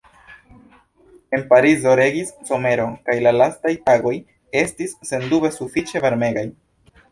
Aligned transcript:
En 1.39 1.43
Parizo 1.51 1.93
regis 1.99 2.31
somero 2.51 2.87
kaj 3.11 3.17
la 3.27 3.35
lastaj 3.37 3.75
tagoj 3.91 4.17
estis 4.65 4.99
sendube 5.13 5.55
sufiĉe 5.61 6.05
varmegaj. 6.09 6.51